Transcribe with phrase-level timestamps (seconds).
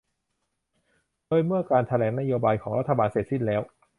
[1.27, 3.61] โดยเมื่อการแถลงนโยบายของรัฐบาลเสร็จสิ้นแล้ว